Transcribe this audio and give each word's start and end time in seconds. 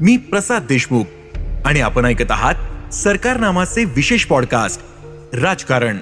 मी 0.00 0.16
प्रसाद 0.16 0.62
देशमुख. 0.68 1.04
आणि 1.64 1.80
आपण 1.80 2.04
ऐकत 2.04 2.30
आहात 2.30 2.54
सरकार 2.94 3.40
नामाचे 3.40 3.84
विशेष 3.84 4.24
पॉडकास्ट 4.24 4.80
राजकारण. 5.36 5.96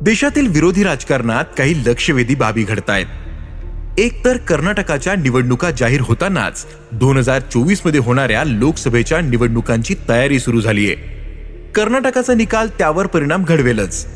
देशातील 0.00 0.46
विरोधी 0.46 0.84
राजकारणात 0.84 1.44
काही 1.58 1.74
लक्षवेधी 1.86 2.34
बाबी 2.34 2.62
घडतायत. 2.62 3.06
एक 3.98 4.24
तर 4.24 4.36
कर्नाटकाच्या 4.36 5.14
निवडणुका 5.14 5.70
जाहीर 5.70 6.00
होतानाच 6.00 6.66
दोन 6.92 7.16
हजार 7.16 7.40
चोवीसमध्ये 7.40 8.00
होणाऱ्या 8.00 8.44
लोकसभेच्या 8.44 9.20
निवडणुकांची 9.20 9.94
तयारी 10.08 10.38
सुरू 10.38 10.60
झालीय. 10.60 10.94
कर्नाटकाचा 11.74 12.34
निकाल 12.34 12.68
त्यावर 12.68 13.06
परिणाम 13.06 13.44
घडवेलच. 13.44 14.06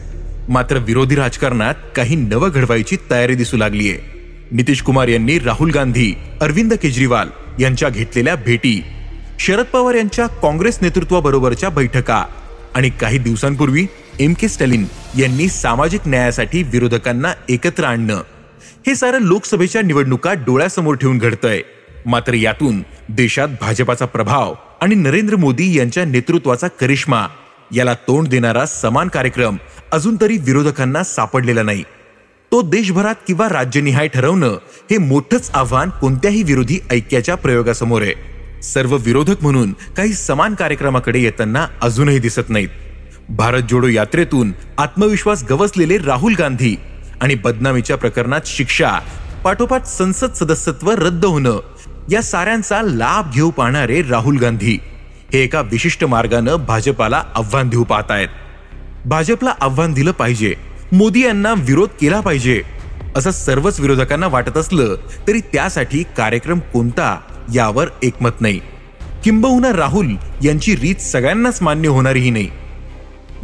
मात्र 0.48 0.76
विरोधी 0.76 1.14
राजकारणात 1.14 1.74
काही 1.96 2.16
नवं 2.16 2.50
घडवायची 2.54 2.96
तयारी 3.10 3.34
दिसू 3.34 3.56
लागलीय. 3.56 4.11
नितीश 4.52 4.82
कुमार 4.82 5.08
यांनी 5.08 5.38
राहुल 5.38 5.70
गांधी 5.70 6.14
अरविंद 6.40 6.74
केजरीवाल 6.74 7.28
यांच्या 7.60 7.88
घेतलेल्या 7.88 8.34
भेटी 8.34 8.84
शरद 9.38 9.64
पवार 9.64 9.94
यांच्या 9.94 10.26
काँग्रेस 10.26 10.78
नेतृत्वाबरोबरच्या 10.82 11.68
बैठका 11.68 12.24
आणि 12.74 12.90
काही 12.90 13.18
दिवसांपूर्वी 13.18 13.86
एम 14.20 14.34
के 14.34 14.48
स्टॅलिन 14.48 14.84
यांनी 15.18 15.48
सामाजिक 15.48 16.00
न्यायासाठी 16.06 16.62
विरोधकांना 16.62 17.32
एकत्र 17.48 17.84
आणणं. 17.84 18.20
हे 18.86 18.94
सारं 18.94 19.20
लोकसभेच्या 19.20 19.82
निवडणुका 19.82 20.32
डोळ्यासमोर 20.32 20.94
ठेवून 20.94 21.18
घडतंय. 21.18 21.60
मात्र 22.06 22.34
यातून 22.34 22.82
देशात 23.08 23.48
भाजपाचा 23.60 24.06
प्रभाव 24.06 24.54
आणि 24.80 24.94
नरेंद्र 24.94 25.36
मोदी 25.36 25.78
यांच्या 25.78 26.04
नेतृत्वाचा 26.04 26.68
करिश्मा 26.68 27.26
याला 27.74 27.94
तोंड 27.94 28.28
देणारा 28.28 28.66
समान 28.66 29.08
कार्यक्रम 29.08 29.56
अजून 29.92 30.16
तरी 30.20 30.38
विरोधकांना 30.38 31.02
सापडलेला 31.02 31.62
नाही. 31.62 31.82
तो 32.52 32.62
देशभरात 32.62 33.14
किंवा 33.26 33.48
राज्यनिहाय 33.48 34.08
ठरवणं 34.08 34.56
हे 34.90 34.98
मोठंच 34.98 35.50
आव्हान 35.54 35.90
कोणत्याही 35.90 36.42
विरोधी 36.42 36.78
ऐक्याच्या 36.90 37.34
प्रयोगासमोर 37.34 38.02
आहे. 38.02 38.12
सर्व 38.62 38.96
विरोधक 38.96 39.42
म्हणून 39.42 39.72
काही 39.96 40.12
समान 40.12 40.54
कार्यक्रमाकडे 40.54 41.18
येताना 41.18 41.66
अजूनही 41.82 42.18
दिसत 42.18 42.48
नाहीत. 42.48 42.68
भारत 43.28 43.62
जोडो 43.70 43.86
यात्रेतून 43.86 44.52
आत्मविश्वास 44.78 45.44
गवसलेले 45.50 45.98
राहुल 45.98 46.34
गांधी 46.34 46.76
आणि 47.20 47.34
बदनामीच्या 47.34 47.96
प्रकरणात 47.96 48.40
शिक्षा 48.46 48.98
पाठोपाठ 49.44 49.86
संसद 49.86 50.32
सदस्यत्व 50.32 50.90
रद्द 50.90 51.24
होणं 51.24 51.58
या 52.10 52.22
साऱ्यांचा 52.22 52.82
लाभ 52.82 53.32
घेऊ 53.32 53.50
पाहणारे 53.50 54.02
राहुल 54.02 54.36
गांधी 54.36 54.78
हे 55.32 55.42
एका 55.42 55.60
विशिष्ट 55.60 56.04
मार्गानं 56.04 56.56
भाजपाला 56.56 57.22
आव्हान 57.34 57.68
देऊ 57.68 57.84
पाहतायत. 57.84 58.28
भाजपला 59.04 59.54
आव्हान 59.60 59.92
दिलं 59.92 60.10
पाहिजे. 60.10 60.71
मोदी 60.92 61.20
यांना 61.24 61.54
विरोध 61.56 61.88
केला 62.00 62.20
पाहिजे. 62.20 62.62
असं 63.16 63.30
सर्वच 63.30 63.80
विरोधकांना 63.80 64.26
वाटत 64.26 64.56
असलं 64.56 64.94
तरी 65.28 65.40
त्यासाठी 65.40 66.02
कार्यक्रम 66.16 66.58
कोणता 66.72 67.18
यावर 67.54 67.88
एकमत 68.02 68.40
नाही. 68.40 68.60
किंबहुना 69.24 69.72
राहुल 69.72 70.14
यांची 70.44 70.76
रीत 70.76 70.94
सगळ्यांनाच 70.94 71.62
मान्य 71.62 71.88
होणारीही 71.88 72.30
नाही. 72.30 72.48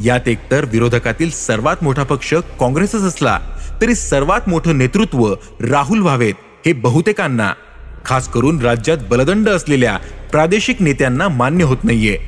यात 0.04 0.28
एकतर 0.28 0.64
विरोधकातील 0.64 1.30
सर्वात 1.30 1.76
मोठा 1.82 2.02
पक्ष 2.02 2.34
काँग्रेसच 2.60 3.02
असला 3.02 3.38
तरी 3.80 3.94
सर्वात 3.94 4.48
मोठं 4.48 4.78
नेतृत्व 4.78 5.34
राहुल 5.60 6.00
व्हावेत 6.00 6.34
हे 6.66 6.72
बहुतेकांना. 6.72 7.52
खास 8.04 8.28
करून 8.28 8.60
राज्यात 8.60 8.98
बलदंड 9.10 9.48
असलेल्या 9.48 9.96
प्रादेशिक 10.30 10.82
नेत्यांना 10.82 11.28
मान्य 11.28 11.64
होत 11.64 11.84
नाहीये. 11.84 12.18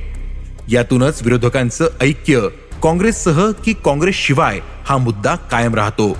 यातूनच 0.69 1.23
विरोधकांचं 1.23 1.89
ऐक्य 2.01 2.41
काँग्रेससह 2.83 3.51
की 3.65 3.73
काँग्रेस 3.85 4.15
शिवाय 4.17 4.61
हा 4.85 4.97
मुद्दा 4.97 5.35
कायम 5.51 5.75
राहतो. 5.75 6.17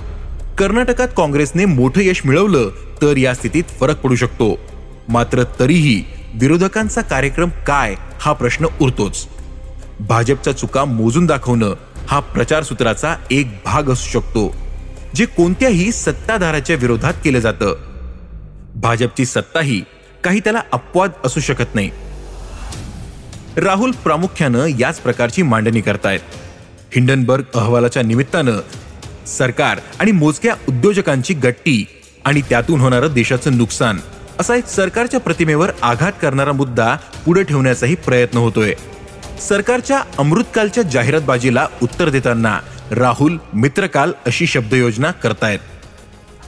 कर्नाटकात 0.57 1.07
काँग्रेसने 1.17 1.65
मोठं 1.65 2.01
यश 2.01 2.21
मिळवलं 2.25 2.69
तर 3.01 3.17
या 3.17 3.33
स्थितीत 3.33 3.63
फरक 3.79 4.01
पडू 4.01 4.15
शकतो. 4.15 4.59
मात्र 5.09 5.43
तरीही 5.59 6.03
विरोधकांचा 6.33 7.01
कार्यक्रम 7.01 7.49
काय 7.67 7.95
हा 8.21 8.33
प्रश्न 8.33 8.65
उरतोच. 8.81 9.27
भाजपच्या 9.99 10.57
चुका 10.57 10.85
मोजून 10.85 11.25
दाखवणं 11.25 11.73
हा 12.07 12.19
प्रचार 12.19 12.63
सूत्राचा 12.63 13.15
एक 13.31 13.57
भाग 13.65 13.89
असू 13.89 14.09
शकतो 14.09 14.55
जे 15.15 15.25
कोणत्याही 15.25 15.91
सत्ताधाराच्या 15.91 16.75
विरोधात 16.75 17.13
केलं 17.23 17.39
जातं. 17.39 17.73
भाजपची 18.75 19.25
सत्ताही 19.25 19.81
काही 20.23 20.39
त्याला 20.39 20.61
अपवाद 20.71 21.11
असू 21.25 21.39
शकत 21.39 21.75
नाही. 21.75 21.89
राहुल 23.57 23.91
प्रामुख्यानं 23.91 24.65
याच 24.79 24.99
प्रकारची 24.99 25.41
मांडणी 25.41 25.81
करतायत. 25.81 26.19
हिंडनबर्ग 26.95 27.43
अहवालाच्या 27.53 28.03
निमित्तानं 28.03 28.59
सरकार 29.27 29.79
आणि 29.99 30.11
मोजक्या 30.11 30.55
उद्योजकांची 30.69 31.33
गट्टी 31.33 31.85
आणि 32.25 32.41
त्यातून 32.41 32.79
होणारं 32.79 33.13
देशाचं 33.13 33.57
नुकसान 33.57 33.99
असा 34.39 34.55
एक 34.55 34.65
सरकारच्या 34.65 35.19
प्रतिमेवर 35.19 35.69
आघात 35.81 36.11
करणारा 36.21 36.51
मुद्दा 36.51 36.97
पुढे 37.25 37.43
ठेवण्याचाही 37.43 37.95
प्रयत्न 37.95 38.37
होतोय. 38.37 38.73
सरकारच्या 39.41 40.01
अमृतकालच्या 40.17 40.83
जाहिरातबाजीला 40.83 41.67
उत्तर 41.81 42.09
देताना 42.09 42.59
राहुल 42.91 43.37
मित्रकाल 43.53 44.11
अशी 44.25 44.47
शब्दयोजना 44.47 45.11
करतायत. 45.11 45.59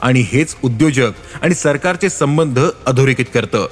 आणि 0.02 0.20
हेच 0.20 0.56
उद्योजक 0.62 1.10
आणि 1.42 1.54
सरकारचे 1.54 2.08
संबंध 2.08 2.60
अधोरेखित 2.86 3.24
करतं. 3.34 3.66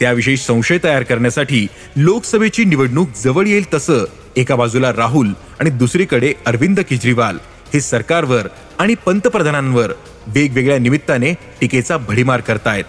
त्याविषयी 0.00 0.36
संशय 0.36 0.78
तयार 0.84 1.02
करण्यासाठी 1.02 1.66
लोकसभेची 1.96 2.64
निवडणूक 2.64 3.08
जवळ 3.24 3.46
येईल 3.46 3.74
तसं 3.74 4.04
एका 4.36 4.56
बाजूला 4.56 4.92
राहुल 4.92 5.32
आणि 5.60 5.70
दुसरीकडे 5.70 6.32
अरविंद 6.46 6.80
केजरीवाल 6.80 7.38
हे 7.74 7.80
सरकारवर 7.80 8.46
आणि 8.78 8.94
पंतप्रधानांवर 8.94 9.92
वेगवेगळ्या 10.26 10.78
निमित्ताने 10.78 11.32
टीकेचा 11.60 11.96
भडीमार 11.96 12.40
करतायत. 12.40 12.84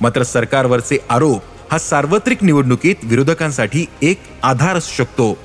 मात्र 0.00 0.22
सरकारवरचे 0.22 0.98
आरोप 1.10 1.42
हा 1.72 1.78
सार्वत्रिक 1.78 2.44
निवडणुकीत 2.44 2.94
विरोधकांसाठी 3.02 3.86
एक 4.02 4.20
आधार 4.42 4.76
असू 4.76 4.94
शकतो. 4.94 5.38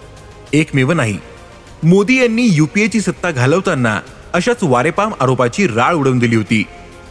एकमेव 0.53 0.93
नाही. 0.93 1.17
मोदी 1.83 2.21
यांनी 2.21 2.47
युपीएची 2.51 3.01
सत्ता 3.01 3.31
घालवताना 3.31 3.99
अशाच 4.33 4.57
वारेपाम 4.61 5.11
आरोपाची 5.19 5.67
राळ 5.67 5.93
उडवून 5.93 6.19
दिली 6.19 6.35
होती. 6.35 6.63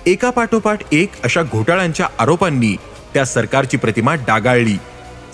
एका 0.07 0.31
पाठोपाठ 0.31 0.81
एक 0.93 1.11
अशा 1.25 1.43
घोटाळ्यांच्या 1.43 2.07
आरोपांनी 2.19 2.77
त्या 3.15 3.25
सरकारची 3.25 3.77
प्रतिमा 3.77 4.15
डागाळली. 4.15 4.77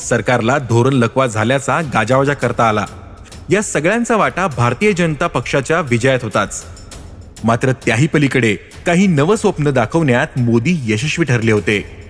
सरकारला 0.08 0.58
धोरण 0.58 0.92
लकवा 0.92 1.26
झाल्याचा 1.26 1.80
गाजावाजा 1.80 2.34
करता 2.34 2.68
आला. 2.68 2.86
या 3.50 3.62
सगळ्यांचा 3.62 4.16
वाटा 4.16 4.46
भारतीय 4.46 4.92
जनता 4.92 5.26
पक्षाच्या 5.26 5.80
विजयात 5.80 6.18
होताच. 6.22 6.64
मात्र 7.44 7.72
त्याही 7.72 8.06
पलीकडे 8.06 8.56
काही 8.86 9.06
नवस्वप्न 9.06 9.70
दाखवण्यात 9.70 10.38
मोदी 10.38 10.80
यशस्वी 10.84 11.24
ठरले 11.24 11.52
होते. 11.52 12.00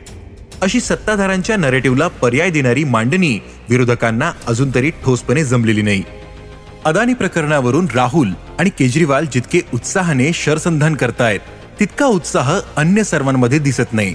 अशी 0.63 0.81
सत्ताधाऱ्यांच्या 0.81 1.57
नरेटिव्हला 1.57 2.09
पर्याय 2.09 2.51
देणारी 2.51 2.85
मांडणी 2.85 3.39
विरोधकांना 3.69 4.33
अजून 4.47 4.75
तरी 4.75 4.91
ठोसपणे 4.91 5.45
जमलेली 5.45 5.83
नाही. 5.83 6.03
अदानी 6.85 7.15
प्रकरणावरून 7.15 7.87
राहुल 7.95 8.29
आणि 8.59 8.71
केजरीवाल 8.71 9.27
जितके 9.33 9.61
उत्साहाने 9.75 10.33
शरसंधान 10.33 10.95
करतायत 10.95 11.41
तितका 11.81 12.07
उत्साह 12.07 12.61
अन्य 12.77 13.05
सर्वांमध्ये 13.05 13.59
दिसत 13.59 13.93
नाही. 13.93 14.15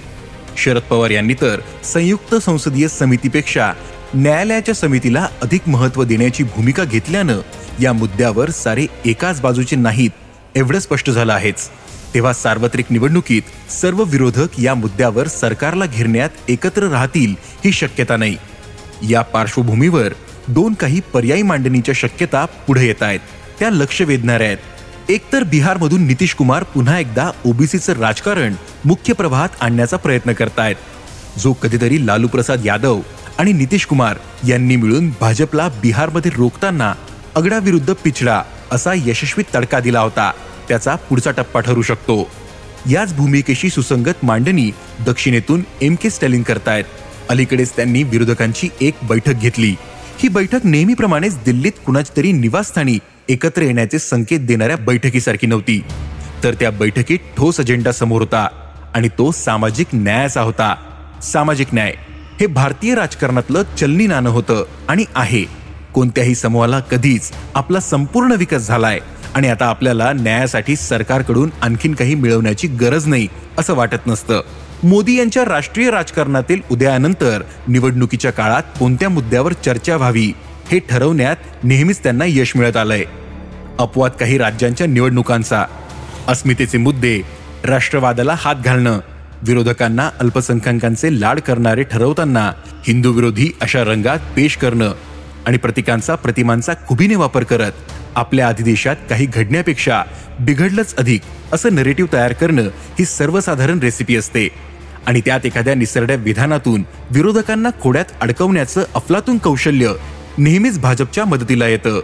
शरद 0.56 0.82
पवार 0.82 1.10
यांनी 1.10 1.34
तर 1.34 1.60
संयुक्त 1.84 2.34
संसदीय 2.34 2.88
समितीपेक्षा 2.88 3.72
न्यायालयाच्या 4.14 4.74
समितीला 4.74 5.28
अधिक 5.42 5.68
महत्त्व 5.68 6.04
देण्याची 6.04 6.42
भूमिका 6.42 6.84
घेतल्यानं 6.84 7.40
या 7.80 7.92
मुद्द्यावर 7.92 8.50
सारे 8.50 8.86
एकाच 9.04 9.40
बाजूचे 9.40 9.76
नाहीत 9.76 10.10
एवढं 10.54 10.78
स्पष्ट 10.78 11.10
झालं 11.10 11.32
आहेच. 11.32 11.68
तेव्हा 12.14 12.32
सार्वत्रिक 12.32 12.86
निवडणुकीत 12.90 13.72
सर्व 13.72 14.02
विरोधक 14.02 14.60
या 14.60 14.74
मुद्द्यावर 14.74 15.28
सरकारला 15.28 15.86
घेरण्यात 15.86 16.30
एकत्र 16.48 16.82
राहतील 16.88 17.34
ही 17.64 17.72
शक्यता 17.72 18.16
नाही. 18.16 18.36
या 19.08 19.22
पार्श्वभूमीवर 19.22 20.12
दोन 20.48 20.74
काही 20.74 21.00
पर्यायी 21.00 21.42
मांडणीच्या 21.42 21.94
शक्यता 21.94 22.44
पुढे 22.44 22.86
येत 22.86 23.02
आहेत. 23.02 23.20
त्या 23.58 23.70
लक्ष 23.70 24.02
वेधणाऱ्या 24.02 24.46
आहेत. 24.46 24.58
एकतर 25.08 25.42
बिहारमधून 25.42 26.06
नितीश 26.06 26.34
कुमार 26.34 26.62
पुन्हा 26.62 26.98
एकदा 26.98 27.30
ओबीसीचं 27.44 27.92
राजकारण 27.92 28.54
मुख्य 28.84 29.12
प्रवाहात 29.12 29.48
आणण्याचा 29.60 29.96
प्रयत्न 29.96 30.32
करतायत. 30.32 30.76
जो 31.38 31.52
कधीतरी 31.52 32.06
लालू 32.06 32.28
प्रसाद 32.28 32.66
यादव 32.66 33.00
आणि 33.38 33.52
नितीश 33.52 33.86
कुमार 33.86 34.16
यांनी 34.48 34.76
मिळून 34.76 35.10
भाजपला 35.20 35.68
बिहारमध्ये 35.68 36.30
रोखताना 36.36 36.94
अगडाविरुद्ध 37.34 37.94
पिछडा 38.04 38.42
असा 38.72 38.92
यशस्वी 38.94 39.44
तडका 39.54 39.80
दिला 39.80 40.00
होता. 40.00 40.32
त्याचा 40.68 40.94
पुढचा 40.94 41.30
टप्पा 41.30 41.60
ठरू 41.60 41.82
शकतो. 41.82 42.30
याच 42.90 43.14
भूमिकेशी 43.14 43.70
सुसंगत 43.70 44.24
मांडणी 44.24 44.70
दक्षिणेतून 45.06 45.62
एम 45.82 45.94
के 45.94 46.10
स्टॅलिन 46.10 46.42
करतायत. 46.42 46.84
अलीकडेच 47.28 47.76
त्यांनी 47.76 48.02
विरोधकांची 48.02 48.68
एक 48.80 48.94
बैठक 49.02 49.34
घेतली. 49.34 49.74
ही 50.18 50.28
बैठक 50.28 50.60
नेहमीप्रमाणेच 50.64 51.36
दिल्लीत 51.44 51.72
कुणाच्या 51.86 52.16
तरी 52.16 52.32
निवासस्थानी 52.32 52.98
एकत्र 53.28 53.62
येण्याचे 53.62 53.98
संकेत 53.98 54.40
देणाऱ्या 54.40 54.76
बैठकीसारखी 54.76 55.46
नव्हती. 55.46 55.84
तर 56.44 56.54
त्या 56.54 56.70
बैठकीत 56.70 57.18
ठोस 57.36 57.60
अजेंडा 57.60 57.92
समोर 57.92 58.20
होता 58.20 58.48
आणि 58.94 59.08
तो 59.08 59.32
सामाजिक 59.32 59.86
न्यायाचा 59.92 60.40
होता. 60.40 60.74
सामाजिक 61.22 61.66
न्याय 61.72 61.94
हे 62.40 62.46
भारतीय 62.46 62.94
राजकारणातलं 62.94 63.62
चलनी 63.78 64.06
नाणं 64.06 64.30
होतं 64.30 64.64
आणि 64.88 65.04
आहे. 65.14 65.44
कोणत्याही 65.94 66.34
समूहाला 66.34 66.80
कधीच 66.80 67.32
आपला 67.54 67.80
संपूर्ण 67.80 68.32
विकास 68.32 68.66
झालाय 68.66 69.00
आणि 69.34 69.48
आता 69.48 69.66
आपल्याला 69.66 70.12
न्यायासाठी 70.12 70.76
सरकारकडून 70.76 71.50
आणखीन 71.62 71.94
काही 71.94 72.14
मिळवण्याची 72.14 72.68
गरज 72.68 73.06
नाही 73.06 73.28
असं 73.58 73.74
वाटत 73.74 74.06
नसतं. 74.06 74.40
मोदी 74.82 75.18
यांच्या 75.18 75.44
राष्ट्रीय 75.44 75.90
राजकारणातील 75.90 76.60
उदयानंतर 76.70 77.42
निवडणुकीच्या 77.68 78.30
काळात 78.30 78.62
कोणत्या 78.78 79.08
मुद्द्यावर 79.08 79.52
चर्चा 79.52 79.96
व्हावी? 79.96 80.32
हे 80.70 80.78
ठरवण्यात 80.78 81.36
नेहमीच 81.64 82.02
त्यांना 82.02 82.24
यश 82.28 82.56
मिळत 82.56 82.76
आलंय. 82.76 83.04
अपवाद 83.78 84.10
काही 84.10 84.38
राज्यांच्या 84.38 84.86
निवडणुकांचा. 84.86 85.64
अस्मितेचे 86.28 86.78
मुद्दे 86.78 87.22
राष्ट्रवादाला 87.64 88.34
हात 88.38 88.54
घालणं 88.64 88.98
विरोधकांना 89.42 90.10
अल्पसंख्याकांचे 90.20 91.20
लाड 91.20 91.40
करणारे 91.40 91.82
ठरवताना 91.82 92.52
हिंदू 92.86 93.12
विरोधी 93.12 93.50
अशा 93.60 93.84
रंगात 93.84 94.18
पेश 94.36 94.56
करणं 94.56 94.92
आणि 95.46 95.56
प्रतिकांचा 95.56 96.14
प्रतिमांचा 96.14 96.72
खुबीने 96.88 97.16
वापर 97.16 97.42
करत 97.42 97.72
आपल्या 98.14 98.48
अधिदेशात 98.48 98.96
काही 99.10 99.26
घडण्यापेक्षा 99.26 100.02
बिघडलंच 100.40 100.94
अधिक 100.94 101.20
असं 101.52 101.74
नरेटिव्ह 101.74 102.12
तयार 102.12 102.32
करणं 102.32 102.62
ही 102.98 103.04
सर्वसाधारण 103.04 103.78
रेसिपी 103.78 104.16
असते. 104.16 104.48
आणि 105.06 105.20
त्यात 105.20 105.46
एखाद्या 105.46 105.74
निसरड्या 105.74 106.16
विधानातून 106.16 106.82
विरोधकांना 107.10 107.70
खोड्यात 107.82 108.04
अडकवण्याचं 108.20 108.84
अफलातून 108.94 109.38
कौशल्य 109.38 109.92
नेहमीच 110.38 110.78
भाजपच्या 110.78 111.24
मदतीला 111.24 111.66
येतं. 111.66 112.00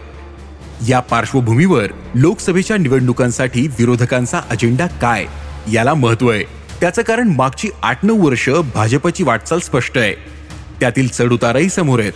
या 0.88 1.00
पार्श्वभूमीवर 1.00 1.86
लोकसभेच्या 2.14 2.76
निवडणुकांसाठी 2.76 3.66
विरोधकांचा 3.66 4.40
अजेंडा 4.50 4.86
काय? 4.86 5.26
याला 5.72 5.94
महत्त्व 5.94 6.30
आहे. 6.30 6.42
त्याचं 6.80 7.02
कारण 7.02 7.28
मागची 7.28 7.68
आठ 7.82 8.04
नऊ 8.04 8.26
वर्ष 8.26 8.48
भाजपची 8.48 9.24
वाटचाल 9.24 9.58
स्पष्ट 9.58 9.98
आहे. 9.98 10.14
त्यातील 10.80 11.08
चढउतारही 11.08 11.68
समोर 11.68 12.00
आहेत. 12.00 12.12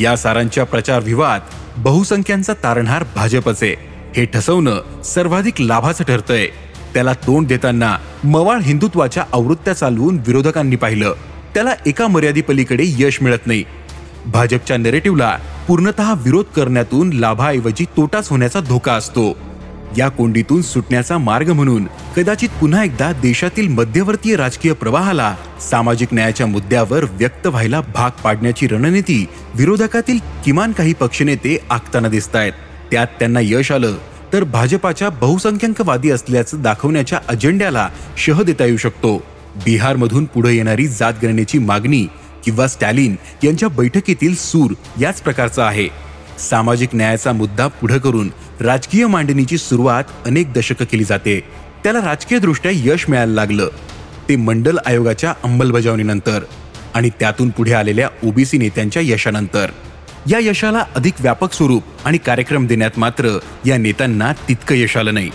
या 0.00 0.16
सारांच्या 0.16 0.64
प्रचार 0.64 1.00
विवाद 1.00 1.40
बहुसंख्यांचा 1.76 2.52
तारणहार 2.52 3.04
भाजपचे. 3.14 3.74
हे 4.16 4.24
ठसवणं 4.24 5.02
सर्वाधिक 5.02 5.60
लाभाचं 5.60 6.04
ठरतंय. 6.04 6.46
त्याला 6.94 7.12
तोंड 7.12 7.46
देताना 7.46 7.98
मवाळ 8.24 8.58
हिंदुत्वाच्या 8.58 9.24
आवृत्त्या 9.32 9.74
चालवून 9.74 10.20
विरोधकांनी 10.26 10.76
पाहिलं. 10.76 11.14
त्याला 11.54 11.70
एका 11.86 12.06
मर्यादेपलीकडे 12.06 12.84
यश 12.86 13.22
मिळत 13.22 13.46
नाही. 13.46 13.64
भाजपच्या 14.26 14.76
नेरेटिव्हला 14.76 15.38
पूर्णतः 15.68 16.14
विरोध 16.14 16.44
करण्यातून 16.44 17.12
लाभाऐवजी 17.12 17.84
तोटाच 17.84 18.28
होण्याचा 18.28 18.60
धोका 18.60 18.92
असतो. 18.92 19.36
या 19.98 20.08
कोंडीतून 20.08 20.62
सुटण्याचा 20.62 21.18
मार्ग 21.18 21.50
म्हणून 21.50 21.86
कदाचित 22.16 22.48
पुन्हा 22.60 22.84
एकदा 22.84 23.12
देशातील 23.12 23.68
मध्यवर्तीय 23.68 24.36
राजकीय 24.36 24.72
प्रवाहाला 24.72 25.34
सामाजिक 25.70 26.08
न्यायाच्या 26.12 26.46
मुद्द्यावर 26.46 27.04
व्यक्त 27.04 27.46
व्हायला 27.46 27.80
भाग 27.80 28.10
पाडण्याची 28.24 28.66
रणनीती 28.66 29.26
विरोधकातील 29.54 30.18
किमान 30.44 30.72
काही 30.72 30.92
पक्षनेते 30.92 31.58
आखताना 31.70 32.08
दिसत 32.08 32.36
आहेत 32.36 32.52
त्यात 32.90 33.06
त्यांना 33.06 33.40
यश 33.42 33.72
आलं 33.72 33.94
तर 34.32 34.44
भाजपाच्या 34.44 35.08
बहुसंख्याकवादी 35.08 36.10
असल्याचं 36.10 36.62
दाखवण्याच्या 36.62 37.18
अजेंड्याला 37.28 37.88
शह 38.18 38.42
देता 38.42 38.64
येऊ 38.64 38.76
शकतो. 38.76 39.16
बिहारमधून 39.64 40.24
पुढे 40.24 40.54
येणारी 40.54 40.86
जातगणनेची 40.86 41.58
मागणी 41.58 42.06
किंवा 42.44 42.66
स्टॅलिन 42.66 43.16
यांच्या 43.44 43.68
बैठकीतील 43.68 44.34
सूर 44.34 44.74
याच 45.00 45.22
प्रकारचा 45.22 45.66
आहे. 45.66 45.88
सामाजिक 46.38 46.88
न्यायाचा 46.92 47.32
मुद्दा 47.32 47.66
पुढे 47.66 47.98
करून 47.98 48.32
राजकीय 48.60 49.06
मांडणीची 49.06 49.58
सुरुवात 49.58 50.04
अनेक 50.26 50.52
दशकं 50.52 50.84
केली 50.84 51.04
जाते. 51.04 51.40
त्याला 51.84 51.98
राजकीयदृष्ट्या 51.98 52.72
यश 52.74 53.04
मिळायला 53.08 53.32
लागलं. 53.32 53.68
ते 54.28 54.36
मंडल 54.36 54.78
आयोगाच्या 54.86 55.34
अंमलबजावणीनंतर 55.44 56.42
आणि 56.94 57.10
त्यातून 57.20 57.50
पुढे 57.50 57.72
आलेल्या 57.72 58.08
ओबीसी 58.24 58.58
नेत्यांच्या 58.58 59.02
यशानंतर. 59.04 59.66
या 60.30 60.38
यशाला 60.38 60.84
अधिक 60.94 61.14
व्यापक 61.20 61.52
स्वरूप 61.52 61.82
आणि 62.04 62.18
कार्यक्रम 62.18 62.66
देण्यात 62.66 62.98
मात्र 62.98 63.38
या 63.66 63.76
नेत्यांना 63.76 64.32
तितकं 64.32 64.74
यश 64.74 64.96
आलं 64.96 65.14
नाही. 65.14 65.30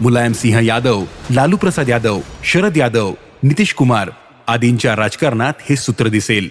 मुलायम 0.00 0.32
सिंह 0.32 0.64
यादव 0.64 1.04
लालू 1.30 1.56
प्रसाद 1.56 1.88
यादव 1.88 2.20
शरद 2.44 2.76
यादव 2.76 3.12
नितीश 3.42 3.74
कुमार 3.74 4.10
आदींच्या 4.48 4.96
राजकारणात 4.96 5.52
हे 5.60 5.76
सूत्र 5.76 6.08
दिसेल. 6.08 6.48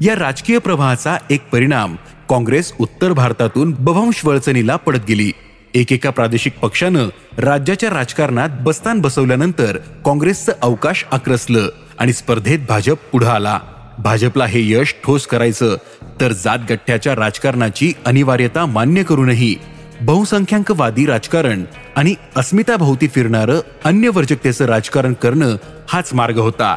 या 0.00 0.14
राजकीय 0.14 0.58
प्रवाहाचा 0.58 1.16
एक 1.30 1.48
परिणाम 1.50 1.96
काँग्रेस 2.28 2.72
उत्तर 2.78 3.12
भारतातून 3.12 3.74
बव्हंश 3.78 4.24
वळचणीला 4.24 4.76
पडत 4.76 5.00
गेली. 5.08 5.32
एकेका 5.74 6.10
प्रादेशिक 6.10 6.58
पक्षानं 6.58 7.08
राज्याच्या 7.38 7.90
राजकारणात 7.90 8.48
बस्तान 8.60 9.00
बसवल्यानंतर 9.00 9.76
काँग्रेसचं 10.04 10.52
अवकाश 10.62 11.04
आक्रसलं 11.12 11.68
आणि 11.98 12.12
स्पर्धेत 12.12 12.58
भाजप 12.68 12.98
पुढे 13.12 13.26
आला. 13.26 13.58
भाजपला 13.98 14.46
हे 14.46 14.70
यश 14.70 14.94
ठोस 15.04 15.26
करायचं 15.26 15.76
तर 16.20 16.32
जातगठ्ठ्याच्या 16.32 17.16
राजकारणाची 17.16 17.92
अनिवार्यता 18.06 18.66
मान्य 18.66 19.02
करूनही 19.02 19.54
बहुसंख्यांकवादी 20.00 21.06
राजकारण 21.06 21.64
आणि 21.96 22.14
अस्मिताभोवती 22.36 23.08
फिरणारं 23.08 23.60
अन्य 23.84 24.08
वर्जकतेचं 24.08 24.64
राजकारण 24.64 25.12
करणं 25.12 25.56
हाच 25.88 26.14
मार्ग 26.14 26.38
होता. 26.38 26.76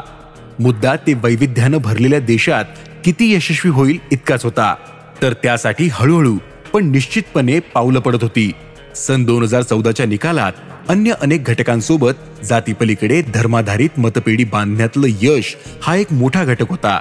मुद्दा 0.60 0.96
ते 0.96 1.14
वैविध्यानं 1.14 1.78
भरलेल्या 1.78 2.18
देशात 2.18 2.64
किती 3.04 3.34
यशस्वी 3.34 3.70
होईल 3.70 3.98
इतकाच 4.12 4.44
होता. 4.44 4.74
तर 5.22 5.32
त्यासाठी 5.32 5.88
हळूहळू 5.92 6.36
पण 6.72 6.90
निश्चितपणे 6.90 7.58
पावलं 7.60 8.00
पडत 8.00 8.22
होती. 8.22 8.52
सन 8.96 9.24
दोन 9.24 9.42
हजार 9.42 9.62
चौदाच्या 9.62 10.06
निकालात 10.06 10.52
अन्य 10.88 11.12
अनेक 11.20 11.44
घटकांसोबत 11.44 12.44
जातीपलीकडे 12.44 13.22
धर्माधारित 13.22 13.98
मतपेढी 13.98 14.44
बांधण्यातलं 14.44 15.06
यश 15.22 15.56
हा 15.82 15.96
एक 15.96 16.12
मोठा 16.12 16.44
घटक 16.44 16.70
होता. 16.70 17.00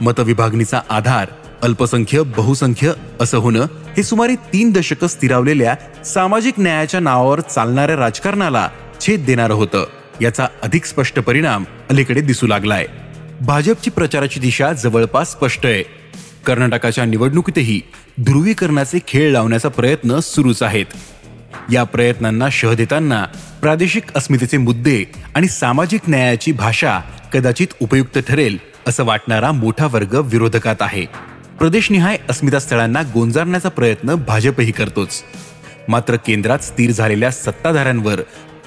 मतविभागणीचा 0.00 0.80
आधार 0.90 1.26
अल्पसंख्य 1.62 2.22
बहुसंख्य 2.22 2.92
असं 3.20 3.38
होणं 3.38 3.66
हे 3.96 4.02
सुमारे 4.02 4.34
तीन 4.34 4.70
दशकं 4.70 5.06
स्थिरावलेल्या 5.06 5.74
सामाजिक 6.04 6.54
न्यायाच्या 6.58 7.00
नावावर 7.00 7.40
चालणाऱ्या 7.40 7.96
राजकारणाला 7.96 8.68
छेद 9.00 9.24
देणारं 9.24 9.54
होतं. 9.54 9.84
याचा 10.20 10.46
अधिक 10.62 10.84
स्पष्ट 10.84 11.20
परिणाम 11.20 11.64
अलीकडे 11.90 12.20
दिसू 12.20 12.46
लागलाय. 12.46 12.86
भाजपची 13.40 13.90
प्रचाराची 13.90 14.40
दिशा 14.40 14.72
जवळपास 14.72 15.30
स्पष्ट 15.30 15.66
आहे. 15.66 15.82
कर्नाटकाच्या 16.46 17.04
निवडणुकीतही 17.04 17.80
ध्रुवीकरणाचे 18.20 18.98
खेळ 19.08 19.32
लावण्याचा 19.32 19.68
प्रयत्न 19.68 20.18
सुरूच 20.18 20.62
आहेत. 20.62 20.86
या 21.72 21.84
प्रयत्नांना 21.84 22.48
शह 22.52 22.74
देताना 22.74 23.24
प्रादेशिक 23.62 24.02
अस्मितेचे 24.16 24.56
मुद्दे 24.56 25.04
आणि 25.34 25.48
सामाजिक 25.48 26.00
न्यायाची 26.08 26.52
भाषा 26.52 27.00
कदाचित 27.32 27.66
उपयुक्त 27.80 28.18
ठरेल 28.18 28.58
असं 28.86 29.04
वाटणारा 29.04 29.52
मोठा 29.52 29.86
वर्ग 29.86 30.14
विरोधकात 30.24 30.76
आहे. 30.80 31.31
प्रदेशनिहाय 31.62 32.18
अस्मिता 32.30 32.58
स्थळांना 32.58 33.02
गोंजारण्याचा 33.02 33.68
प्रयत्न 33.68 34.14
भाजपही 34.14 34.72
करतोच. 34.72 35.22
मात्र 35.88 36.16
केंद्रात 36.16 36.58
स्थिर 36.58 36.90
झालेल्या 36.90 37.30
सत्ताधाऱ्यांवर 37.30 38.20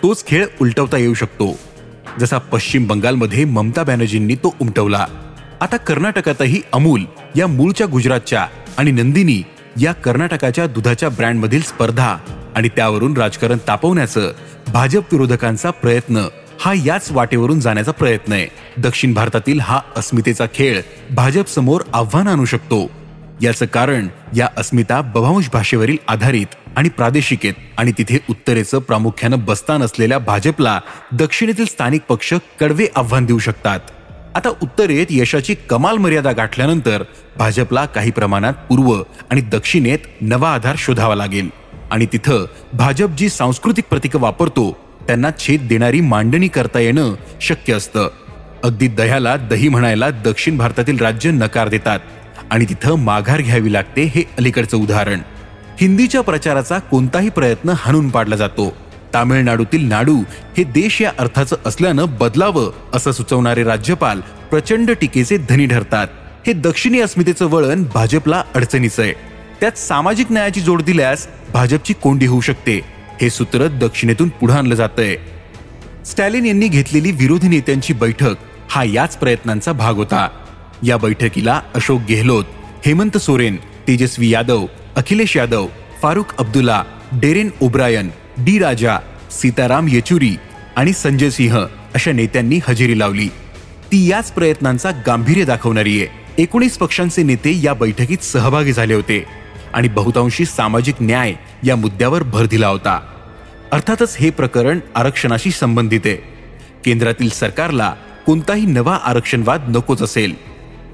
तोच 0.04 0.26
खेळ 0.26 0.46
उलटवता 0.62 0.98
येऊ 0.98 1.14
शकतो. 1.14 1.60
जसा 2.20 2.38
पश्चिम 2.38 2.88
बंगालमध्ये 2.88 3.46
ममता 3.46 3.84
बॅनर्जींनी 3.84 4.36
तो 4.36 4.56
उमटवला. 4.62 5.06
आता 5.62 5.78
कर्नाटकातही 5.78 6.62
अमूल 6.74 7.04
या 7.36 7.48
मूळच्या 7.48 7.88
गुजरातच्या 7.88 8.48
आणि 8.78 8.92
नंदिनी 8.92 9.44
या 9.82 9.94
कर्नाटकाच्या 9.94 10.68
दुधाच्या 10.68 11.10
ब्रँडमधील 11.10 11.62
स्पर्धा 11.62 12.18
आणि 12.56 12.70
त्यावरून 12.70 13.18
राजकारण 13.18 13.58
तापवण्याचं 13.68 14.32
भाजप 14.74 15.04
विरोधकांचा 15.12 15.70
प्रयत्न 15.70 16.28
हा 16.60 16.74
याच 16.86 17.12
वाटेवरून 17.12 17.60
जाण्याचा 17.60 17.92
प्रयत्न 17.92 18.34
आहे. 18.34 18.48
दक्षिण 18.78 19.14
भारतातील 19.14 19.60
हा 19.60 19.80
अस्मितेचा 19.98 20.46
खेळ 20.54 20.82
भाजप 21.12 21.48
समोर 21.48 21.82
आव्हान 21.94 22.28
आणू 22.28 22.46
शकतो. 22.46 22.92
याचं 23.42 23.66
कारण 23.66 24.08
या 24.36 24.48
अस्मिता 24.58 25.02
बभांश 25.02 25.50
भाषेवरील 25.54 25.98
आधारित 26.08 26.56
आणि 26.76 26.90
प्रादेशिक 26.90 27.40
आहेत 27.44 27.54
आणि 27.78 27.92
तिथे 27.98 28.20
उत्तरेचं 28.30 28.80
प्रामुख्यानं 28.80 29.40
बस्तान 29.40 29.84
असलेल्या 29.84 30.18
भाजपला 30.18 30.80
दक्षिणेतील 31.12 31.66
स्थानिक 31.66 32.02
पक्ष 32.10 32.34
कडवे 32.60 32.88
आव्हान 32.96 33.26
देऊ 33.26 33.40
शकतात. 33.40 33.80
आता 34.36 34.50
उत्तरेत 34.50 35.06
यशाची 35.10 35.56
कमाल 35.70 35.98
मर्यादा 35.98 36.32
गाठल्यानंतर 36.32 37.04
भाजपला 37.38 37.86
काही 37.86 38.12
प्रमाणात 38.12 38.54
पूर्व 38.54 39.02
आणि 39.30 39.42
दक्षिणेत 39.42 40.00
नवा 40.22 40.54
आधार 40.54 40.76
शोधावा 40.78 41.16
लागेल. 41.16 41.50
आणि 41.92 42.06
तिथं 42.14 42.46
भाजप 42.74 43.10
जी 43.10 43.30
सांस्कृतिक 43.30 43.86
प्रतीकं 43.90 44.20
वापरतो 44.20 44.85
त्यांना 45.08 45.30
छेद 45.40 45.62
देणारी 45.62 46.02
मांडणी 46.02 46.48
करता 46.48 46.80
येणं 46.80 47.14
शक्य 47.42 47.74
असतं. 47.74 48.10
अगदी 48.64 48.88
दह्याला 48.88 49.36
दही 49.36 49.70
म्हणायला 49.70 50.10
दक्षिण 50.10 50.58
भारतातील 50.58 50.98
राज्य 50.98 51.32
नकार 51.32 51.68
देतात 51.68 52.00
आणि 52.52 52.66
तिथं 52.66 52.96
माघार 52.96 53.42
घ्यावी 53.42 53.74
लागते 53.74 54.04
हे 54.04 54.24
अलीकडचं 54.38 54.78
उदाहरण. 54.78 55.20
हिंदीच्या 55.82 56.22
प्रचाराचा 56.22 56.80
कोणताही 56.80 57.30
प्रयत्न 57.30 57.74
हाणून 57.78 58.10
पाडला 58.10 58.36
जातो. 58.36 58.78
तामिळनाडूतील 59.14 59.88
नाडू 59.88 60.18
हे 60.58 60.64
देश 60.64 61.02
या 61.02 61.12
अर्थाचं 61.20 61.56
असल्यानं 61.66 62.06
बदलावं 62.20 62.72
असं 62.94 63.12
सुचवणारे 63.12 63.64
राज्यपाल 63.64 64.22
प्रचंड 64.50 64.92
टीकेचे 64.92 65.38
धनी 65.38 65.66
ठरतात. 65.66 66.08
हे 66.48 66.54
दक्षिणी 66.54 67.00
अस्मितेचं 67.00 67.46
वळण 67.46 67.84
भाजपला 67.94 68.44
अडचणीचं 68.56 69.02
आहे. 69.04 69.14
त्यात 69.62 69.78
सामाजिक 69.78 70.32
न्यायाची 70.32 70.62
जोड 70.62 70.82
दिल्यास 70.82 71.28
भाजपची 71.54 71.94
कोंडी 71.94 72.26
होऊ 72.26 72.42
शकते. 72.42 72.95
हे 73.22 73.30
सूत्र 73.30 73.68
दक्षिणेतून 73.68 74.30
पुढे 74.30 74.54
आणलं 74.54 74.76
जातंय. 74.76 75.16
स्टॅलिन 76.06 76.46
यांनी 76.46 76.68
घेतलेली 76.68 77.12
विरोधी 77.12 77.48
नेत्यांची 77.48 77.94
बैठक 77.94 78.36
हा 78.70 78.84
याच 78.84 79.18
प्रयत्नांचा 79.18 79.72
भाग 79.72 79.96
होता. 79.96 80.28
या 80.84 80.98
बैठकीला 80.98 81.62
Ashok 81.76 82.02
Gehlot 82.10 82.46
Hemant 82.86 83.18
Soren 83.18 83.56
Tejashwi 83.88 84.30
Yadav 84.30 84.66
Akhilesh 84.96 85.38
Yadav 85.38 85.68
Farooq 86.02 86.36
Abdullah 86.38 86.84
Derek 87.12 87.50
O'Brien 87.62 88.10
D 88.38 88.60
Raja 88.60 88.98
Sitaram 89.32 89.88
Yechury 89.88 90.36
आणि 90.76 90.94
संजय 90.94 91.30
सिंह 91.30 91.66
अशा 91.94 92.12
नेत्यांनी 92.12 92.60
हजेरी 92.68 93.00
लावली. 93.00 93.28
ती 93.92 94.10
याच 94.12 94.32
प्रयत्नांचा 94.32 94.92
गांभीर्य 94.92 95.44
दाखवणारी 95.44 96.00
आहे. 96.00 96.08
एकोणीस 96.44 96.78
पक्षांचे 96.78 97.24
नेते 97.24 97.60
या 97.64 97.74
बैठकीत 97.74 98.18
सहभागी 98.18 98.74
झाले 98.74 98.94
होते. 98.94 99.26
आणि 99.76 99.88
बहुतांशी 99.88 100.46
सामाजिक 100.46 100.96
न्याय 101.02 101.34
या 101.64 101.76
मुद्द्यावर 101.76 102.24
भर 102.24 102.46
दिला 102.46 102.68
होता. 102.68 103.00
अर्थातच 103.72 104.18
हे 104.20 104.30
प्रकरण 104.30 104.80
आरक्षणाशी 104.96 105.52
संबंधित 105.52 106.00
आहे. 106.06 106.16
केंद्रातील 106.86 107.30
सरकारला 107.30 107.94
कोणताही 108.26 108.66
नवा 108.66 108.96
आरक्षणवाद 108.96 109.66
नकोच 109.70 110.02
असेल. 110.02 110.34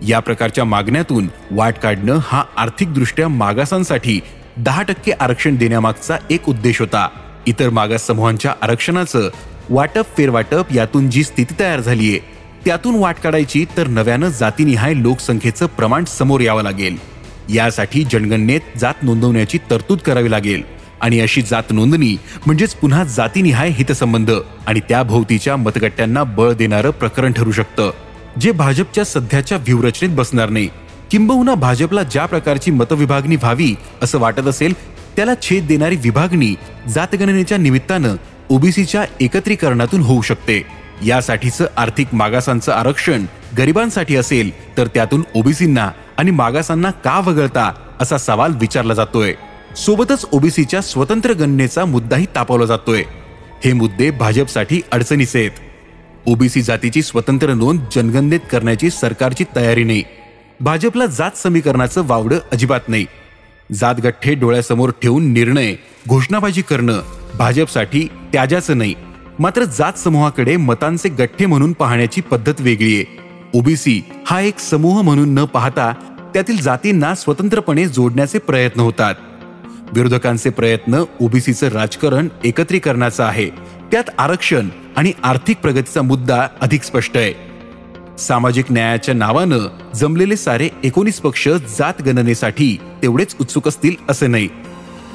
या 0.08 0.20
प्रकारच्या 0.20 0.66
मागण्यातून 0.66 1.28
वाट 1.52 1.74
काढणं 1.74 2.20
हा 2.24 2.44
आर्थिकदृष्ट्या 2.58 3.28
मागासांसाठी 3.28 4.20
दहा 4.58 4.82
टक्के 4.82 5.12
आरक्षण 5.12 5.56
देण्यामागचा 5.56 6.18
एक 6.30 6.50
उद्देश 6.50 6.80
होता. 6.80 7.10
इतर 7.48 7.70
मागास 7.70 8.08
समूहांच्या 8.08 8.54
आरक्षणाचं 8.62 9.30
वाटप 9.70 10.06
फेरवाटप 10.18 10.66
यातून 10.76 11.10
जी 11.10 11.24
स्थिती 11.24 11.56
तयार 11.60 11.80
झालीये 11.80 12.20
त्यातून 12.66 12.96
वाट 12.96 13.16
काढायची 13.16 13.66
तर 13.78 13.88
नव्यानं 13.88 14.28
जातीनिहाय 14.28 14.94
लोकसंख्येचं 14.96 15.66
प्रमाण 15.66 16.06
समोर 16.06 16.42
यावं 16.42 16.64
लागेल. 16.64 17.11
यासाठी 17.50 18.04
जनगणनेत 18.04 18.62
जात 18.78 18.94
नोंदवण्याची 19.04 19.58
तरतूद 19.70 20.00
करावी 20.00 20.32
लागेल. 20.32 20.62
आणि 21.02 21.20
अशी 21.20 21.42
जात 21.42 21.64
नोंदणी 21.72 22.18
म्हणजेच 22.46 22.74
पुन्हा 22.74 23.04
जातीनिहाय 23.04 23.70
हितसंबंध 23.70 24.32
आणि 24.68 24.80
त्याभोवतीच्या 24.80 25.56
मतगट्ट्यांना 25.56 26.24
बळ 26.24 26.54
देणारं 26.54 26.90
प्रकरण 26.90 27.32
ठरू 27.32 27.52
शकतं. 27.52 27.92
जे 28.42 28.52
भाजपच्या 28.52 29.06
सध्याच्या 29.06 29.58
व्यूहरचनेत 29.58 30.10
बसणार 30.10 30.50
नाही. 30.50 30.70
किंबहुना 31.12 31.54
भाजपला 31.54 32.04
ज्या 32.04 32.26
प्रकारची 32.26 32.72
मतविभागणी 32.72 33.36
व्हावी 33.36 33.76
असं 34.02 34.20
वाटत 34.20 34.48
असेल 34.48 34.74
त्याला 35.16 35.32
छेद 35.42 35.68
देणारी 35.68 35.96
विभागणी 35.96 36.56
जातगणनेच्या 36.90 37.58
निमित्तानं 37.58 38.16
ओबीसीच्या 38.50 39.06
एकत्रीकरणातून 39.20 40.02
होऊ 40.02 40.22
शकते. 40.22 40.64
यासाठीचं 41.06 41.66
आर्थिक 41.78 42.08
मागासांचं 42.14 42.72
आरक्षण 42.72 43.26
गरिबांसाठी 43.58 44.16
असेल 44.16 44.78
तर 44.78 44.88
त्यातून 44.88 45.24
ओबीसींना 45.36 45.90
आणि 46.18 46.32
मागासांना 46.32 46.92
का 46.92 47.20
वगळता 47.20 47.72
असा 48.02 48.18
सवाल 48.18 48.54
विचारला 48.56 48.94
जातोय. 48.94 49.34
सोबतच 49.76 50.26
ओबीसीच्या 50.32 50.82
स्वतंत्र 50.82 51.34
गणनेचा 51.34 51.86
मुद्दाही 51.86 52.26
तापवला 52.36 52.66
जातोय. 52.66 53.04
हे 53.66 53.74
मुद्दे 53.74 54.12
भाजपसाठी 54.12 54.82
अडचणीचे 54.92 55.40
आहेत. 55.40 55.52
ओबीसी 56.26 56.62
जातीची 56.62 57.02
स्वतंत्र 57.02 57.54
नोंद 57.54 57.80
जनगणनेत 57.96 58.40
करण्याची 58.52 58.90
सरकारची 58.90 59.46
तयारी 59.56 59.84
नाही. 59.84 60.04
भाजपला 60.60 61.06
जात 61.06 61.32
समीकरणाचं 61.38 62.02
वावडं 62.06 62.40
अजिबात 62.52 62.80
नाही. 62.88 63.06
जात 63.74 63.96
गठ्ठे 64.04 64.34
डोळ्यासमोर 64.34 64.90
ठेवून 64.90 65.34
निर्णय 65.34 65.76
घोषणाबाजी 66.08 66.62
करणं 66.62 67.02
भाजपसाठी 67.38 68.08
त्याजाचं 68.34 68.78
नाही. 68.78 68.96
मात्र 69.40 69.64
जात 69.64 69.94
समूहाकडे 69.94 70.58
मतांचे 70.58 71.10
गठ्ठे 71.10 71.46
म्हणून 71.46 71.74
पाहण्याची 71.74 72.22
पद्धत 72.22 72.54
वेगळी 72.60 72.96
आहे. 72.96 73.31
ओबीसी 73.54 74.02
हा 74.28 74.42
एक 74.42 74.60
समूह 74.60 75.02
म्हणून 75.02 75.34
न 75.34 75.46
पाहता 75.46 75.94
त्यातील 76.34 76.62
जातींना 76.62 77.16
स्वतंत्रपणे 77.16 77.86
जोडण्याचे 77.86 78.40
प्रयत्न 78.40 78.80
होतात. 78.80 79.16
विरोधकांचे 79.94 80.50
प्रयत्न 80.50 81.04
ओबीसीचं 81.22 81.68
राजकारण 81.68 82.28
एकत्रीकरणाचं 82.44 83.24
आहे. 83.24 83.50
त्यात 83.92 84.04
आरक्षण 84.18 84.70
आणि 84.96 85.12
आर्थिक 85.24 85.58
प्रगतीचा 85.58 86.02
मुद्दा 86.02 86.48
अधिक 86.62 86.84
स्पष्ट 86.84 87.18
आहे. 87.18 87.34
सामाजिक 88.18 88.72
न्यायाच्या 88.72 89.16
नावानं 89.16 89.60
जमलेले 89.96 90.36
सारे 90.36 90.70
एकोणीस 90.84 91.20
पक्ष 91.20 91.48
जात 91.48 92.02
गणनेसाठी 92.02 92.78
तेवढेच 93.02 93.36
उत्सुक 93.42 93.68
असतील 93.68 93.96
असे 94.10 94.28
नाही. 94.28 94.50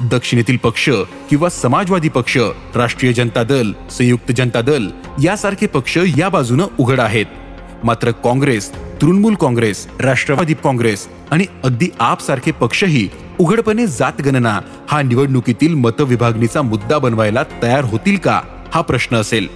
दक्षिणेतील 0.01 0.57
पक्ष 0.57 0.89
किंवा 1.29 1.49
समाजवादी 1.49 2.09
पक्ष 2.09 2.37
राष्ट्रीय 2.75 3.13
जनता 3.13 3.43
दल 3.43 3.71
संयुक्त 3.91 4.31
जनता 4.35 4.61
दल 4.61 4.87
यासारखे 5.23 5.67
पक्ष 5.67 5.97
या 6.17 6.29
बाजूनं 6.29 6.67
उघड 6.77 6.99
आहेत. 6.99 7.25
मात्र 7.83 8.11
काँग्रेस 8.11 8.71
तृणमूल 9.01 9.35
काँग्रेस 9.35 9.87
राष्ट्रवादी 9.99 10.53
काँग्रेस 10.53 11.07
आणि 11.31 11.45
अगदी 11.63 11.89
आप 11.99 12.21
सारखे 12.21 12.51
पक्षही 12.51 13.07
उघडपणे 13.39 13.85
जातगणना 13.87 14.59
हा 14.89 15.01
निवडणुकीतील 15.01 15.73
मतविभागणीचा 15.73 16.61
मुद्दा 16.61 16.97
बनवायला 16.97 17.43
तयार 17.63 17.83
होतील 17.83 18.17
का 18.17 18.41
हा 18.73 18.81
प्रश्न 18.81 19.15
असेल. 19.15 19.47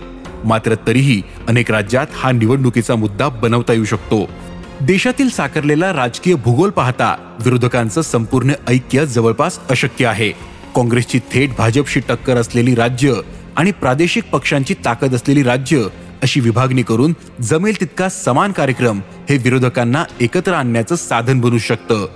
मात्र 0.45 0.75
तरीही 0.87 1.21
अनेक 1.47 1.71
राज्यात 1.71 2.07
हा 2.13 2.31
निवडणुकीचा 2.31 2.95
मुद्दा 2.95 3.29
बनवता 3.29 3.73
येऊ 3.73 3.85
शकतो. 3.85 4.29
देशातील 4.81 5.29
साकारलेला 5.29 5.91
राजकीय 5.93 6.35
भूगोल 6.35 6.69
पाहता 6.69 7.15
विरोधकांचं 7.45 8.01
संपूर्ण 8.01 8.53
ऐक्य 8.67 9.05
जवळपास 9.05 9.59
अशक्य 9.69 10.05
आहे. 10.05 10.31
काँग्रेसची 10.75 11.19
थेट 11.33 11.55
भाजपशी 11.57 11.99
टक्कर 11.99 12.37
असलेली 12.37 12.75
राज्य 12.75 13.13
आणि 13.57 13.71
प्रादेशिक 13.71 14.29
पक्षांची 14.31 14.73
ताकद 14.85 15.15
असलेली 15.15 15.43
राज्य 15.43 15.83
अशी 16.23 16.39
विभागणी 16.39 16.83
करून 16.83 17.13
जमेल 17.41 17.79
तितका 17.79 18.09
समान 18.09 18.51
कार्यक्रम 18.51 18.99
हे 19.29 19.37
विरोधकांना 19.37 20.03
एकत्र 20.19 20.53
आणण्याचं 20.53 20.95
साधन 20.95 21.39
बनू 21.41 21.57
शकतं. 21.57 22.07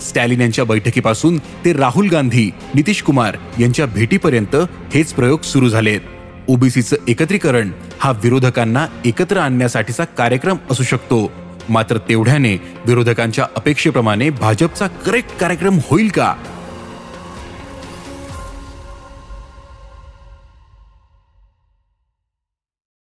स्टॅलिन 0.00 0.40
यांच्या 0.40 0.64
बैठकीपासून 0.64 1.38
ते 1.38 1.72
राहुल 1.72 2.08
गांधी 2.08 2.50
नितीश 2.74 3.02
कुमार 3.02 3.36
यांच्या 3.60 3.86
भेटीपर्यंत 3.86 4.56
हेच 4.94 5.12
प्रयोग 5.12 5.42
सुरू 5.42 5.68
झालेत. 5.68 6.00
ओबीसीचं 6.48 6.96
एकत्रीकरण 7.08 7.70
हा 8.00 8.10
विरोधकांना 8.10 8.86
एकत्र 9.04 9.36
आणण्यासाठीचा 9.36 10.04
कार्यक्रम 10.04 10.56
असू 10.70 10.82
शकतो. 10.82 11.32
मात्र 11.68 11.98
तेवढ्याने 11.98 12.54
विरोधकांच्या 12.86 13.46
अपेक्षेप्रमाणे 13.56 14.30
भाजपचा 14.30 14.86
करेक्ट 14.86 15.36
कार्यक्रम 15.36 15.78
होईल 15.90 16.08
का? 16.08 16.34